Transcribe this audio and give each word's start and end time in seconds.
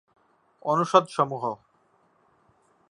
অনুষদ 0.65 1.05
সমূহ 1.07 1.43